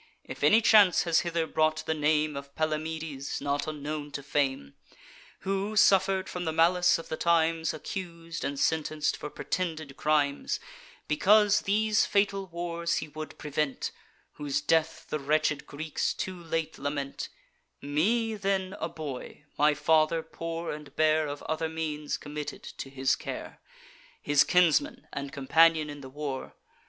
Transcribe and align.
If 0.23 0.43
any 0.43 0.61
chance 0.63 1.03
has 1.03 1.19
hither 1.19 1.45
brought 1.45 1.85
the 1.85 1.93
name 1.93 2.35
Of 2.35 2.55
Palamedes, 2.55 3.39
not 3.39 3.67
unknown 3.67 4.09
to 4.13 4.23
fame, 4.23 4.73
Who 5.41 5.75
suffer'd 5.75 6.27
from 6.27 6.45
the 6.45 6.51
malice 6.51 6.97
of 6.97 7.07
the 7.09 7.17
times, 7.17 7.71
Accus'd 7.71 8.43
and 8.43 8.57
sentenc'd 8.59 9.15
for 9.15 9.29
pretended 9.29 9.95
crimes, 9.97 10.59
Because 11.07 11.59
these 11.61 12.03
fatal 12.07 12.47
wars 12.47 12.95
he 12.95 13.09
would 13.09 13.37
prevent; 13.37 13.91
Whose 14.31 14.59
death 14.59 15.05
the 15.07 15.19
wretched 15.19 15.67
Greeks 15.67 16.15
too 16.15 16.41
late 16.43 16.79
lament; 16.79 17.29
Me, 17.79 18.33
then 18.33 18.75
a 18.79 18.89
boy, 18.89 19.43
my 19.55 19.75
father, 19.75 20.23
poor 20.23 20.71
and 20.71 20.95
bare 20.95 21.27
Of 21.27 21.43
other 21.43 21.69
means, 21.69 22.17
committed 22.17 22.63
to 22.63 22.89
his 22.89 23.15
care, 23.15 23.61
His 24.19 24.43
kinsman 24.43 25.07
and 25.13 25.31
companion 25.31 25.91
in 25.91 26.01
the 26.01 26.09
war. 26.09 26.55